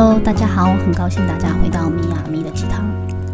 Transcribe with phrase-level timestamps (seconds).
[0.00, 2.86] Hello，大家好，很高兴大家回到米娅咪的鸡汤，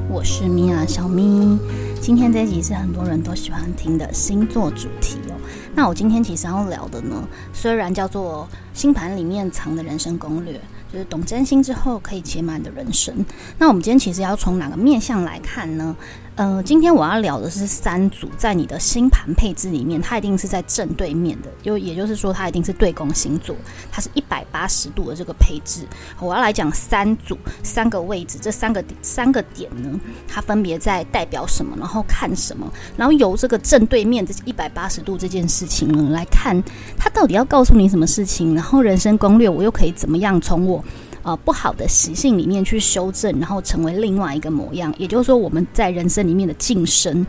[0.08, 1.58] 我是米娅小咪。
[2.00, 5.36] 今天这一集是很多人都喜欢听的星座主题哦。
[5.74, 7.22] 那我今天其实要聊的呢，
[7.52, 10.58] 虽然叫做星盘里面藏的人生攻略。
[10.90, 13.12] 就是懂占星之后可以解满的人生。
[13.58, 15.96] 那我们今天其实要从哪个面向来看呢？
[16.36, 23.54] 呃，今天我要聊的是三组，在你的星盘配置里面，它一定是在正对面的，就也就是说，它一定是对宫星座，
[23.92, 25.86] 它是一百八十度的这个配置。
[26.18, 36.60] 我要来讲三组三个位置，这三个三个点呢，它分别在代表什么，然后看什么，然后由这个正对面这一百八十度这件事情呢来看，
[36.98, 40.84] 它到底要告诉你什么事情，然后人生攻略我又可以怎么样从我。
[41.24, 44.94] 呃，不好的习性里面去修正，然后成为另外一个模样。
[44.98, 47.26] 也就是说，我们在人生里面的晋升，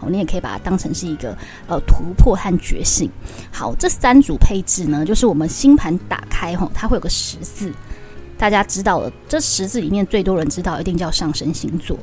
[0.00, 1.30] 哦，你也可以把它当成是一个
[1.68, 3.08] 呃突破和觉醒。
[3.52, 7.72] 好，这三组配置呢，就是我们星盘打开吼，它会有个十字，
[8.36, 11.96] 大家知道了，这十字里面最多人知道，一定叫上升星座，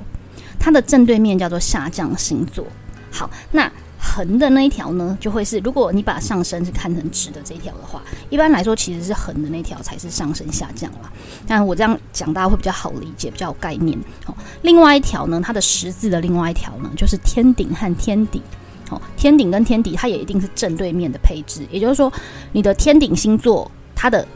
[0.58, 2.66] 它的正对面叫做下降星座。
[3.12, 3.70] 好，那。
[4.06, 11.12] 横的那一条呢，就会是如果你把上升是看成直的这一条的话，一般来说其实是横的那条才是上升下降啦。
[11.48, 13.98] 但我这样讲大家会比较好理解，比较有概念。
[14.26, 18.42] 好，另外一条呢，它的十字的另外一条呢，就是天顶和天底。
[18.90, 22.12] 好，天顶跟天底它也一定是正对面的配置，也就是说，
[22.52, 24.28] 你的天顶星座它的。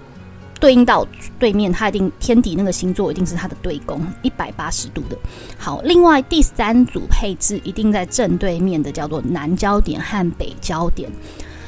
[0.60, 1.06] 对应到
[1.40, 5.18] 对面，它一定天底那个星座一定是它的对宫，一百八十度的。
[5.58, 11.10] 好，另外第三组配置一定在正对面的，叫做南焦点和北焦点。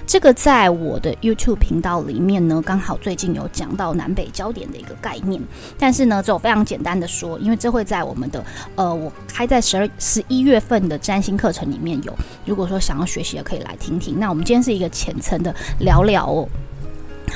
[0.08, 5.40] 这个在我的 YouTube 频道里面呢，刚好最近有讲到南北焦点的一个概念。
[5.78, 8.44] 但是呢，只有非常简单的说，因为这会在我们的
[8.76, 12.12] 呃，我开在十二十一月份的占星课程里面有。
[12.44, 14.20] 如果说想要学习的，可以来听听。
[14.20, 16.50] 那我们今天是一个浅层的聊聊哦。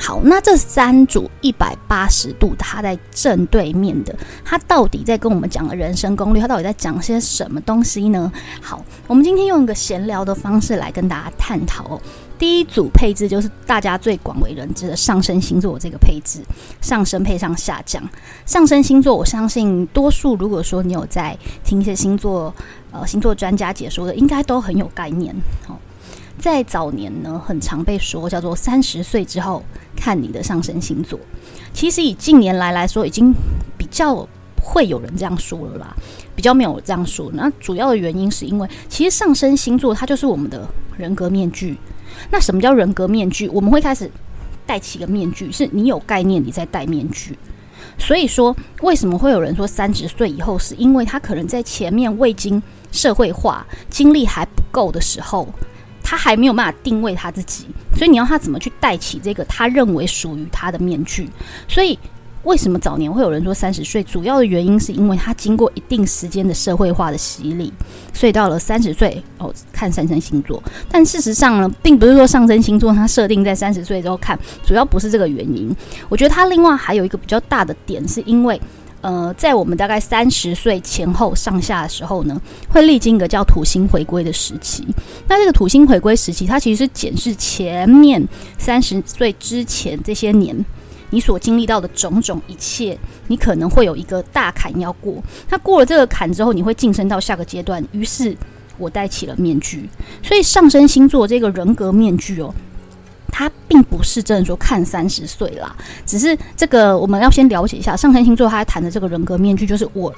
[0.00, 6.42] 好，那这三组一百八十度，它在正对面的，它到底在跟我们讲的人生攻略？
[6.42, 8.30] 它到底在讲些什么东西呢？
[8.60, 12.00] 好，我们今天用一个闲聊的方式来跟大家探讨。
[12.36, 16.40] 第一组配置就是大家最广为人知的上升星座这个配置，
[16.80, 18.02] 上升配上下降。
[18.44, 22.52] 上升星座，我相信多数如果说你有在听一些星座
[22.90, 25.34] 呃星座专家解说的，应该都很有概念。
[25.66, 25.78] 好。
[26.44, 29.64] 在早年呢，很常被说叫做三十岁之后
[29.96, 31.18] 看你的上升星座。
[31.72, 33.32] 其实以近年来来说，已经
[33.78, 34.28] 比较
[34.62, 35.96] 会有人这样说了啦，
[36.36, 37.30] 比较没有这样说。
[37.32, 40.68] 那主要的原因是因为，其实上升星座它就是我们的
[40.98, 41.78] 人格面具。
[42.30, 43.48] 那什么叫人格面具？
[43.48, 44.10] 我们会开始
[44.66, 47.38] 戴起一个面具，是你有概念，你在戴面具。
[47.96, 52.62] 所以说，为什么会有人说三十岁以后，是因为他可能在前面未经
[52.92, 55.48] 社会化、经历还不够的时候。
[56.04, 57.66] 他还没有办法定位他自己，
[57.96, 61.28] 所以你要他怎么去戴起这个他认为属于他的面具？
[61.66, 61.98] 所以
[62.42, 64.02] 为什么早年会有人说三十岁？
[64.02, 67.72] 主要的原因是因为他经过一定时间的社会化的洗礼，
[68.12, 70.62] 所以到了三十岁哦看上升星座。
[70.90, 75.74] 但事实上呢，并不是说上升星座它设定在三十岁之后看，主要不是这个原因。
[76.10, 78.60] 我觉得它另外还有一个比较大的点，是因为。
[79.04, 84.82] 呃，在我们大概三十岁前后上下的时候呢，会历经一个叫土星回归的时期。
[85.28, 88.26] 那这个土星回归时期，它其实是检视前面
[88.56, 90.56] 三十岁之前这些年
[91.10, 95.22] 你所经历到的种种一切，你可能会有一个大坎要过。
[95.50, 97.86] 那过了这个坎之后，你会晋升到下个阶段。
[97.92, 98.34] 于是
[98.78, 99.86] 我戴起了面具，
[100.22, 102.54] 所以上升星座这个人格面具哦。
[103.36, 105.74] 他并不是真的说看三十岁啦，
[106.06, 110.14] 只是这个我们要先了解一下上升星座，他谈的这个人格面具，就是我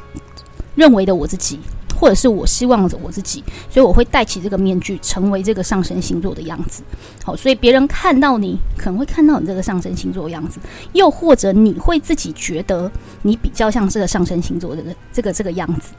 [0.75, 1.59] 认为的我自己，
[1.99, 6.83] 或者是我希望的我自己，所以我会戴起这个面具，成为这个上升星座的样子。
[7.25, 10.61] 好，所以别人看到你，可能会看到你这个上升星座的样子，
[10.93, 15.95] 又或者你会自己觉得你比较像这个上升星座这个这个这个样子。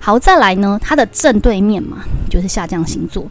[0.00, 3.24] 好，再来呢，它的正对面嘛，就是下降星座。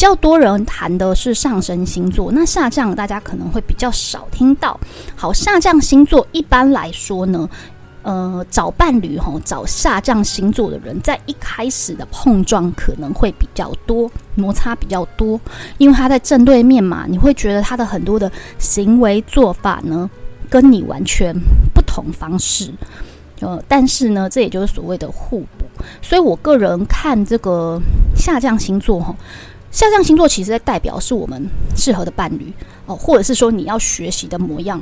[0.00, 4.80] 较多人谈的是上升星座，那下降大家可能会比较少听到。
[5.14, 7.46] 好，下降星座一般来说呢，
[8.02, 15.38] 呃，找伴侣哈，找下降星座的人，在一开始的碰撞可能会比较多，摩擦比较多，
[15.76, 20.08] 因为他在正对面嘛，你会觉得他的很多的行为做法呢，
[20.48, 21.38] 跟你完全
[21.74, 22.72] 不同方式。
[23.40, 25.66] 呃，但是呢，这也就是所谓的互补。
[26.00, 27.78] 所以我个人看这个
[28.16, 29.14] 下降星座哈。
[29.70, 32.52] 下降星座其实在代表是我们适合的伴侣
[32.86, 34.80] 哦，或者是说你要学习的模样，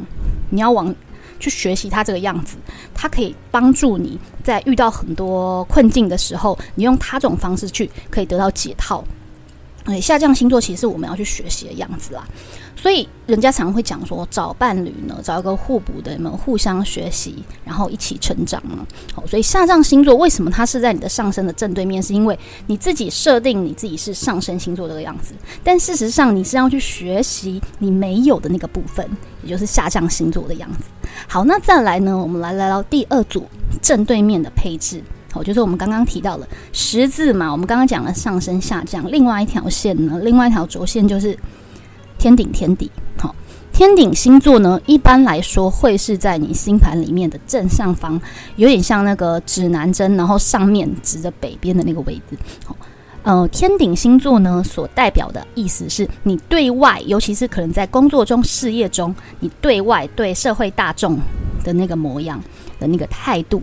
[0.50, 0.94] 你要往
[1.38, 2.56] 去学习他这个样子，
[2.94, 9.04] 他可以帮助你在遇到很多困境的时候，你用他这种方式去可以得到解套。
[9.84, 12.22] 哎，下降星座其实是我们要去学习的样子啦。
[12.76, 18.86] 所以人家常会讲说，找伴侣呢，找一个互补的，你们互相学习，然后一起成长嘛。
[19.14, 22.00] 好，所以下降星座为什么它是在你的上升的正对面？
[22.00, 25.34] 是因为你自己设定你自己是上升星座这个样子，
[25.64, 29.04] 但事实上你是要去学习你没有的那个部分，
[29.42, 30.84] 也就是下降星座的样子。
[31.26, 33.48] 好，那再来呢，我们来来到第二组
[33.82, 35.02] 正对面的配置。
[35.42, 41.38] 就是我们刚刚提到了十字嘛，我们刚刚讲了上升下降，另外一条线呢，另外一条轴线就是。
[42.20, 43.32] 天顶天底，好，
[43.72, 48.20] 天顶星座呢，一般来说会是在你星盘里面的正上方，
[48.56, 52.36] 有点像那个指南针，然后上面指着北边的那个位置。
[52.66, 52.76] 好，
[53.22, 61.16] 呃，天顶星座呢，所代表的意思是你对外，尤其是可能在工作中、事业中，你对外对社会大众
[61.62, 62.42] 的那个模样
[62.80, 63.62] 的那个态度。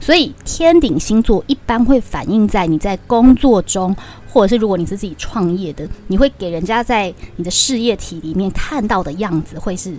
[0.00, 3.94] 所以天顶星座一般会反映在你在工作中。
[4.32, 9.92] 或者是如果你是自己创业的，你会给人家在你的事业体里面看到的样子，会是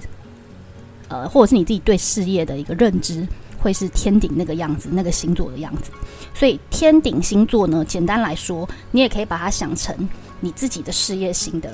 [1.09, 3.27] 呃，或者是你自己对事业的一个认知，
[3.59, 5.91] 会是天顶那个样子，那个星座的样子。
[6.33, 9.93] 所以天顶星座呢，简单来说，你也可以把它想成
[10.39, 11.69] 你自己的事业心的，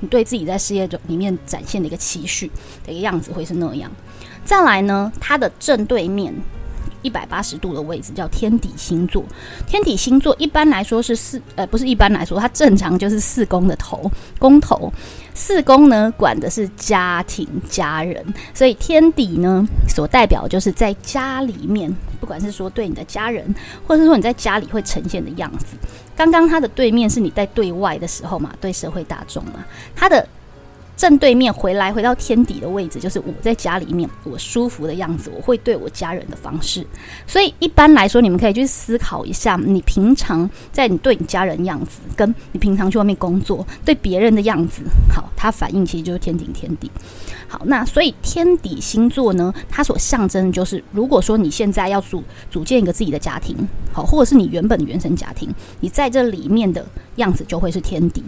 [0.00, 2.50] 你对自己在事业中里面展现的一个期许
[2.86, 3.92] 的一个样子，会是那样。
[4.46, 6.34] 再来呢，它的正对面。
[7.08, 9.24] 一百八十度的位置叫天底星座，
[9.66, 14.92] 天底星座一般来说是四，呃，不是一般来说，它正常就是四宫的头，宫头
[15.32, 18.22] 四宫呢管的是家庭家人，
[18.52, 21.90] 所以天底呢所代表就是在家里面，
[22.20, 23.54] 不管是说对你的家人，
[23.86, 25.78] 或者是说你在家里会呈现的样子。
[26.14, 29.64] 刚刚它的对面是你在对外的时候嘛，对社会大众嘛，
[29.96, 30.28] 它的。
[30.98, 36.84] 正对面回来回到天底的位置，就是我在家里面我舒服的样子，我会对我家人的方式。
[37.24, 46.90] 所以一般来说，你们可以去思考一下，你平常在你对你家人样子，跟你平常去外面工作对别人的样子，好，它反应其实就是天顶天底。
[47.50, 53.56] 好，那所以天底星座呢，它所象征的就是，如果说你现在要组组建一个自己的家庭，
[53.90, 55.48] 好，或者是你原本的原生家庭，
[55.80, 56.84] 你在这里面的
[57.16, 58.22] 样子就会是天底。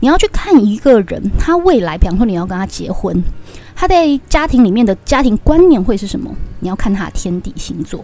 [0.00, 3.22] 你要去看一个人，他未来，比方说你要跟他结婚，
[3.76, 6.34] 他在家庭里面的家庭观念会是什么？
[6.60, 8.02] 你要看他的天底星座。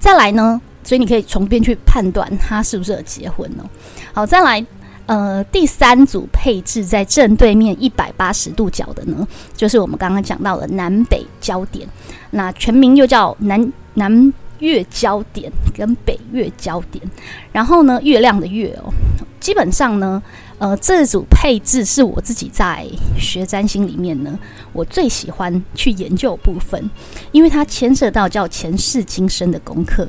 [0.00, 3.64] 再来呢，所以你可以从边去判断他适不适合结婚呢？
[4.12, 4.64] 好，再来，
[5.06, 9.26] 呃，第三组配置在正对面一百八十度角的呢，
[9.56, 11.88] 就是我们刚刚讲到的南北焦点，
[12.30, 14.32] 那全名又叫南南。
[14.60, 17.04] 月焦点跟北月焦点，
[17.52, 18.90] 然后呢，月亮的月哦，
[19.38, 20.22] 基本上呢，
[20.56, 22.86] 呃，这组配置是我自己在
[23.18, 24.38] 学占星里面呢，
[24.72, 26.90] 我最喜欢去研究部分，
[27.32, 30.08] 因为它牵涉到叫前世今生的功课。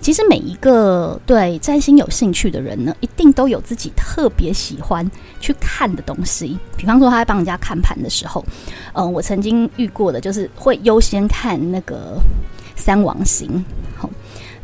[0.00, 5.08] 其实每一个对占星有兴趣的人呢，一定都有自己特别喜欢
[5.40, 6.58] 去看的东西。
[6.76, 8.44] 比方说，他在帮人家看盘的时候，
[8.94, 12.18] 嗯，我曾经遇过的就是会优先看那个。
[12.76, 13.62] 三王星，
[13.94, 14.08] 好，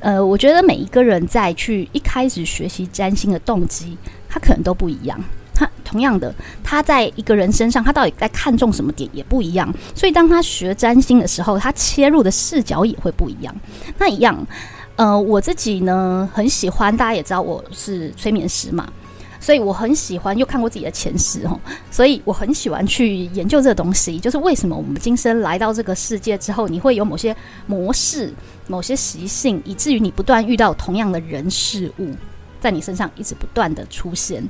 [0.01, 3.95] 呃，我觉得每一个人在去一开始学习占星的动机，
[4.27, 5.23] 他可能都不一样。
[5.55, 6.35] 他同样的，
[6.65, 9.71] 他在一个人身上，他到底在看重什么点也不一样。
[9.95, 13.55] 所以，当他学占星的时候，他切入的视角也会不一样。
[13.99, 14.47] 那一样，
[14.97, 18.91] 呃，我自己呢，很喜欢，大家也知道我是催眠师嘛。
[19.39, 28.33] 所以我很喜欢，又看过自己的前世哦，所以我很喜欢去研究这个东西，就是为什么我们今生来到这个世界之后，你会有某些模式、
[28.67, 32.11] 某些习性，以至于你不断遇到同样的人事物，
[32.59, 34.43] 在你身上一直不断的出现。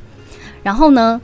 [0.63, 1.21] 然后呢，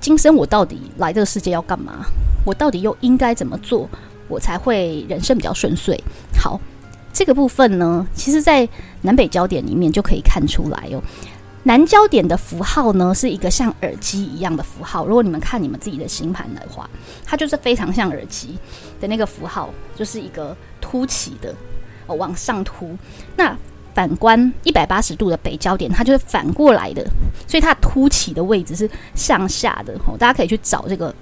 [0.00, 2.04] 今生我到底来这个世界要干嘛？
[2.44, 3.88] 我到底又应该怎么做，
[4.28, 5.98] 我才会人生比较顺遂？
[6.38, 6.60] 好，
[7.18, 8.68] 这个部分呢，其实在
[9.02, 11.02] 南北焦点里面就可以看出来哦。
[11.64, 15.04] 南焦点的符号呢，是一个像耳机一样的符号。
[15.04, 16.88] 如果你们看你们自己的星盘的话，
[17.26, 18.56] 它就是非常像耳机
[19.00, 21.52] 的那个符号，就是一个凸起的
[22.06, 22.96] 哦，往上凸。
[23.34, 23.58] 那
[23.92, 27.04] 反观一百八十度的北焦点，它就是反过来的，
[27.48, 29.92] 所以它凸起的位置是向下的。
[30.06, 31.12] 哦，大家可以去找这个。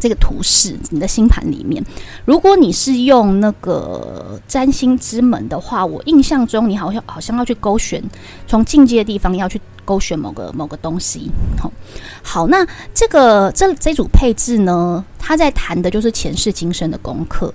[0.00, 1.82] 这个图示，你的星盘里面，
[2.24, 8.02] 如果你是用那个占星之门的话，我印象中你好像好像要去勾选，
[8.46, 11.30] 从境界的地方要去勾选某个某个东西。
[11.58, 11.72] 好，
[12.22, 17.52] 好，那这个这这组配置呢，它在谈的就是前世今生的功课。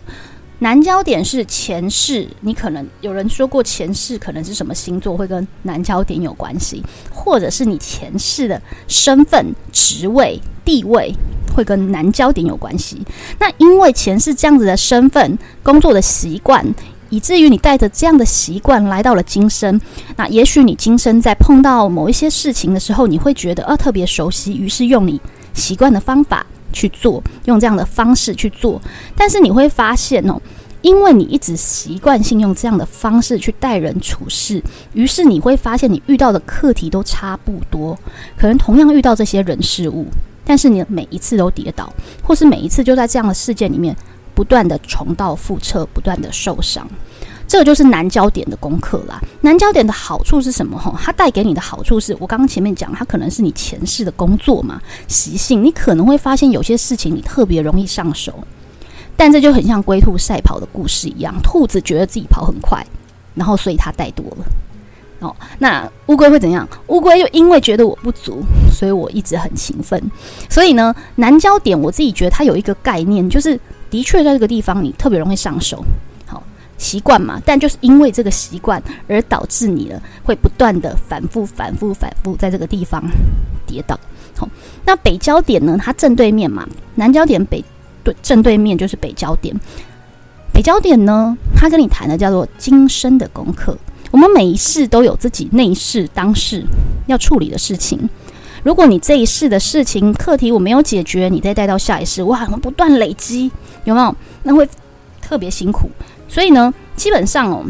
[0.62, 11.14] 南焦点是前世，你可能有人说过前世可能是什么星座会跟南焦点有关系，或者是你前世的身份、职位、地位
[11.56, 13.02] 会跟南焦点有关系。
[13.40, 16.66] 那因为前世这样子的身份、工作的习惯，
[17.10, 19.80] 以至于你带着这样的习惯来到了今生。
[20.18, 25.22] 那也许你今生在碰到某一些事情的时候，你会觉得呃特别熟悉，于是用你
[25.54, 28.82] 习惯的方法去做，用这样的方式去做。
[29.16, 30.40] 但是你会发现哦，
[30.82, 37.98] 因为你一直习惯性用这样的方式去待人处事，于是你会发现你遇到的课题都差不多，
[38.38, 40.08] 可能同样遇到这些人事物，
[40.46, 41.92] 但是你每一次都跌倒，
[42.24, 43.96] 或是每一次就在这样的事件里面。
[44.36, 46.88] 不断的重蹈覆辙，不断的受伤，
[47.50, 49.20] 这个就是难焦点的功课啦。
[49.42, 50.78] 难焦点的好处是什么？
[50.78, 55.64] 哈，它带给你的好处是我刚刚前面讲，它可能是你前世的工作嘛习性。
[55.64, 58.32] 你可能会发现有些事情你特别容易上手，
[59.18, 62.86] 但这就很像龟兔赛跑的故事一样，兔子觉得自己跑很快，
[63.34, 64.46] 然后所以它带多了。
[65.22, 66.70] 哦，那乌龟会怎样？
[66.88, 70.00] 乌龟又因为觉得我不足，所以我一直很勤奋。
[70.48, 73.60] 所以呢，难焦点我自己觉得它有一个概念，就是。
[73.92, 75.84] 的确，在这个地方你特别容易上手，
[76.80, 77.40] 习惯嘛。
[77.46, 83.04] 但就是因为这个习惯，而导致你了会不断的反复、反复、反复在这个地方
[83.68, 84.00] 跌倒。
[84.36, 84.50] 好，
[84.86, 85.78] 那北焦点呢？
[85.80, 87.64] 它正对面嘛，南焦点北
[88.04, 89.56] 对正对面就是北焦点。
[90.52, 93.78] 北焦点呢，它跟你谈的叫做今生的功课。
[94.12, 96.64] 我们每一世都有自己内世当世
[97.06, 98.10] 要处理的事情。
[98.64, 103.52] 如果你这一世的事情课题我没有解决，你再带到下一世，哇，不断累积，
[103.84, 104.16] 有没有？
[104.44, 104.68] 那会
[105.22, 105.90] 特别辛苦。
[106.30, 107.66] 所以呢，基本上哦，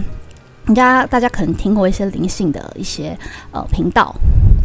[0.65, 3.17] 人家大家可能听过一些灵性的一些
[3.51, 4.13] 呃频道。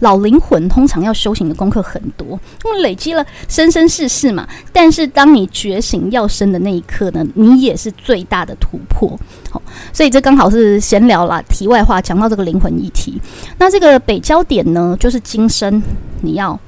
[0.01, 4.47] 老灵魂通常要修行的功课很多，因为累积了生生世世嘛。
[4.73, 9.19] 但是当你觉醒要生的那一刻呢，你也是最大的突破。
[9.51, 13.19] 好，所以这刚好是闲聊啦，题外话讲到这个灵魂议题。
[13.57, 15.81] 那这个北焦点呢，就是今生
[16.21, 16.59] 你要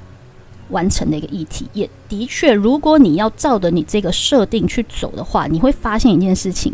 [0.70, 1.68] 完成的一个议题。
[1.74, 6.72] 也的确，如果你要照着你这个设定去走的话，你会发现一件事情：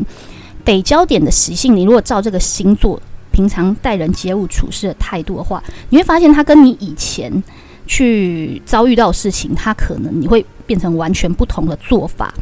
[0.65, 3.01] 北焦点的习性，你如果照这个星座。
[3.35, 7.43] 平常待人接物处事的态度的话，你会发现他跟你以前
[7.87, 12.35] 去遭遇到事情，他可能你会变成完全不同的做法。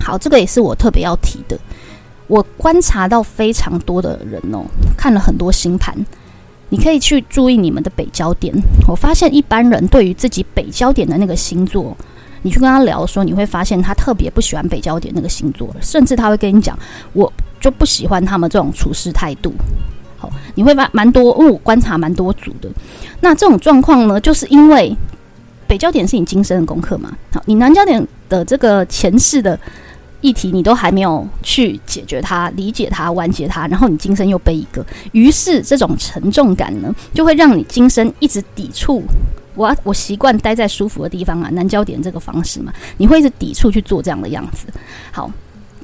[0.00, 1.58] 好，这个也是我特别要提的。
[2.28, 4.64] 我观察到非常多的人哦，
[4.96, 5.94] 看了很多星盘，
[6.70, 8.54] 你可以去注意你们的北焦点。
[8.88, 11.94] 我发现一般人对于自己北焦点的那个星座，
[12.46, 16.78] 你去跟他聊说，你会发现他特别不喜欢北焦点那个星座，甚至他会跟你讲，
[17.12, 19.52] 我就不喜欢他们这种处事态度。
[20.16, 22.70] 好，你会发蛮多，因为我观察蛮多组的。
[23.20, 24.96] 那这种状况呢，就是因为
[25.66, 27.12] 北焦点是你今生的功课嘛。
[27.32, 29.58] 好，你南焦点的这个前世的
[30.20, 39.02] 议题，你都还没有去解决它、理解它、完结它，然后你今生又背一个，于是这种沉重感呢，就会让你今生一直抵触。
[39.56, 44.68] 我我习惯待在舒服的地方啊，南焦点这个方式嘛，你会一直抵触去做这样的样子。
[45.10, 45.28] 好。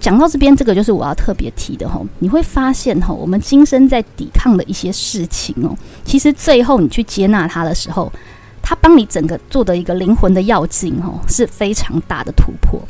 [0.01, 8.13] 讲到这边，这个就是我要特别提的吼，你会发现吼，我们今生在抵抗的一些事情哦，其实最后你去接纳它的时候，
[8.61, 12.81] 它帮你整个做的一个灵魂的要境吼，是非常大的突破。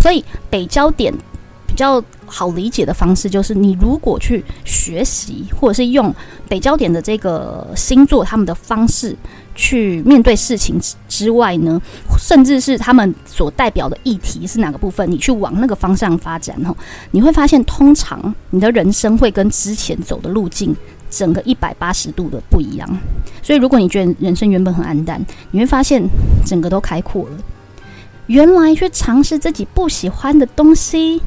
[0.00, 1.12] 所以北焦点
[1.66, 6.12] 比较好理解的方式，就是你如果去学习，或者是用
[6.48, 9.14] 北焦点的这个星座他们的方式。
[9.54, 11.78] 去面对事情之外呢，
[12.18, 16.74] 甚至是他们所代表的议题是哪个部分，你去往那个方向发展吼，
[17.10, 20.74] 你会发现，通常你的人生会跟之前走的路径
[21.10, 22.88] 整个一百八十度的不一样。
[23.42, 26.02] 所以，如果你觉得人生原本很暗淡，你会发现
[26.46, 27.36] 整个都开阔了。
[28.28, 31.20] 原来去尝试自己不喜欢的东西，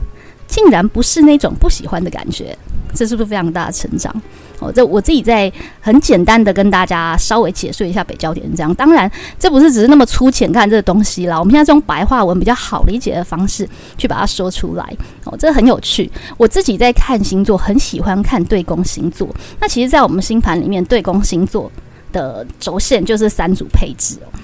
[0.47, 2.57] 竟然不是那种不喜欢的感觉。
[2.93, 4.15] 这是不是非常大的成长？
[4.59, 8.73] 哦，这我自己在很简单的跟大家稍微解释一下北焦点这样。
[8.75, 11.37] 当然，这不是只是那么粗浅看这个东西啦。
[11.37, 14.97] 我们现在用白话文比较好理解的方式去把它说出来。
[15.25, 16.09] 哦，这很有趣。
[16.37, 19.27] 我自己在看星座，很喜欢看对宫星座。
[19.59, 21.69] 那其实，在我们星盘里面，对宫星座
[22.13, 24.39] 的轴线就是三组配置哦。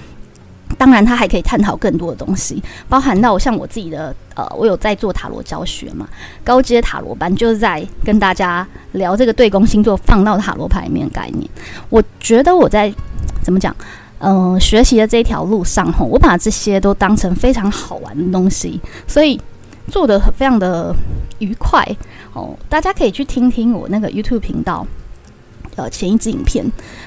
[0.82, 6.08] 当然，它还可以探讨更多的东西，包含到像我自己的呃，我有在做塔罗教学嘛，
[6.42, 11.48] 高阶塔罗班就是在跟大家聊这个对宫星座放到塔罗牌里面的概念。
[11.88, 12.92] 我觉得我在
[13.44, 13.72] 怎么讲，
[14.18, 19.40] 嗯，学习的这条路上哈，我把这些都当成非常好玩的东西，所以
[19.86, 20.92] 做的非常的
[21.38, 21.86] 愉快
[22.32, 22.56] 哦。
[22.68, 24.84] 大家可以去听听我那个 YouTube 频道。
[25.76, 26.64] 呃，前一支影片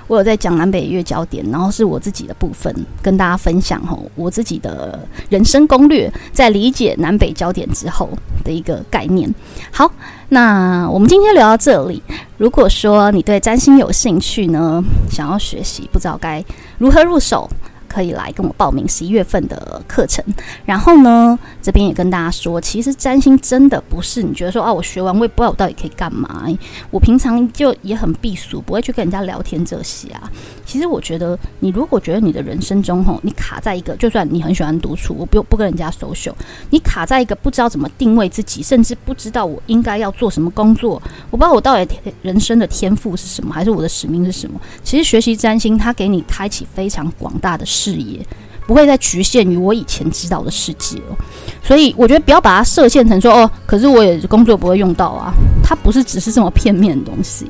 [0.08, 8.10] 我有在讲南北月焦点，然后是我自己的部分跟大家分享吼，我自己的人生攻略，在理解南北焦点之后
[8.44, 9.34] 的一个概念。
[9.72, 9.92] 好，
[10.30, 12.02] 那我们今天聊到这里。
[12.38, 16.44] 如果说你对占星有兴趣呢，想要学习，不知道该
[16.78, 17.50] 如何入手。
[17.96, 20.22] 可以来跟我报名十一月份的课程。
[20.66, 26.46] 然后呢，这边也跟大家说，其实占星真的不是你觉得说啊，我学完我也不知道我到底可以干嘛。
[26.92, 30.30] 我平常就也很避俗，不会去跟人家聊天这些啊。
[30.66, 36.34] 其实我觉得，你如果觉得你的人生中吼，你卡在一个，就算你很喜欢独处，我不不跟人家 social，
[36.70, 44.60] 你卡在一个不知道怎么定位自己，甚至不知道我应该要做什么工作，我不知道我到底人生的天赋是什么，还是我的使命是什么。
[44.84, 48.20] 其实学习占星，它给你开启非常广大的视野。
[48.68, 51.16] 不会再局限于我以前知道的世界了，
[51.62, 55.32] 所以我觉得不要把它设限成说哦，可是我也工作不会用到啊，
[55.64, 57.46] 它不是只是这么片面的东西。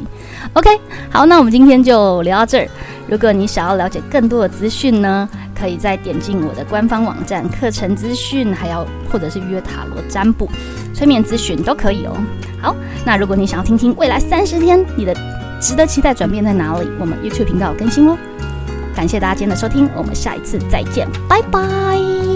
[0.51, 0.69] OK，
[1.09, 2.67] 好，那我们今天就聊到这儿。
[3.07, 10.49] 如果你想要了解更多的资讯呢，可以再点进我的官方网站、课程资讯，还要或者是约塔罗占卜、
[10.93, 12.17] 催眠咨询都可以哦。
[12.61, 12.75] 好，
[13.05, 15.15] 那如果你想要听听未来三十天你的
[15.61, 18.17] 值得期待转变在哪里，我们 YouTube 频道更新哦。
[18.95, 22.34] 感谢大家今天的收听，我们下一次再见，拜拜。